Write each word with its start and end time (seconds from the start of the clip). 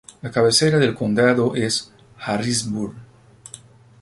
La 0.23 0.31
cabecera 0.31 0.79
del 0.79 0.95
condado 0.95 1.53
es 1.55 1.91
Harrisburg. 2.17 2.95